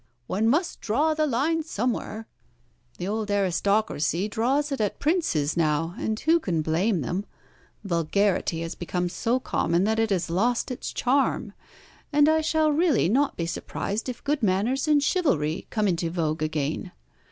[0.25, 2.25] 'One must draw the line somewhere.'
[2.97, 7.23] The old aristocracy draws it at Princes now, and who can blame them?
[7.83, 11.53] Vulgarity has become so common that it has lost its charm,
[12.11, 16.41] and I shall really not be surprised if good manners and chivalry come into vogue
[16.41, 16.91] again.